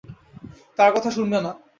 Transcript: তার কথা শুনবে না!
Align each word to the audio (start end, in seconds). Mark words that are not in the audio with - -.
তার 0.79 0.89
কথা 0.95 1.09
শুনবে 1.11 1.39
না! 1.39 1.51